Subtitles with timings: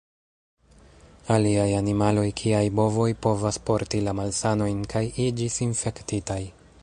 [1.35, 6.43] Aliaj animaloj kiaj bovoj povas porti la malsanojn kaj iĝis infektitaj.